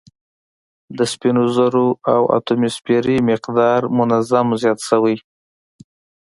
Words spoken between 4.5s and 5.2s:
زیات شوی